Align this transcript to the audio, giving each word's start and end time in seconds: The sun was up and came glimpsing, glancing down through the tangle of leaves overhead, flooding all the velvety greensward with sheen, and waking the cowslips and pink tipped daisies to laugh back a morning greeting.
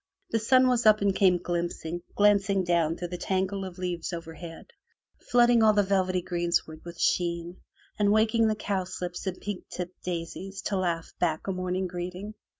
The 0.31 0.39
sun 0.39 0.67
was 0.67 0.87
up 0.87 1.01
and 1.01 1.15
came 1.15 1.37
glimpsing, 1.37 2.01
glancing 2.15 2.63
down 2.63 2.97
through 2.97 3.09
the 3.09 3.19
tangle 3.19 3.63
of 3.63 3.77
leaves 3.77 4.11
overhead, 4.13 4.65
flooding 5.29 5.61
all 5.61 5.73
the 5.73 5.83
velvety 5.83 6.23
greensward 6.23 6.81
with 6.83 6.99
sheen, 6.99 7.57
and 7.99 8.11
waking 8.11 8.47
the 8.47 8.55
cowslips 8.55 9.27
and 9.27 9.39
pink 9.39 9.65
tipped 9.69 10.01
daisies 10.03 10.63
to 10.63 10.75
laugh 10.75 11.13
back 11.19 11.45
a 11.45 11.51
morning 11.51 11.85
greeting. 11.85 12.33